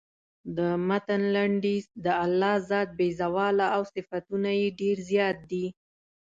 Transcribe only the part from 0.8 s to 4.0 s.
متن لنډیز د الله ذات بې زواله او